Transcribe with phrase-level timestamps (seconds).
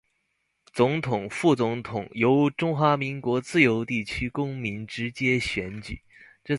[0.73, 5.99] 總統、副總統由中華民國自由地區公民直接選舉